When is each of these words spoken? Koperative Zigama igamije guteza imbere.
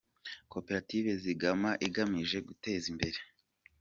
Koperative 0.51 1.11
Zigama 1.23 1.71
igamije 1.87 2.37
guteza 2.47 2.85
imbere. 2.93 3.19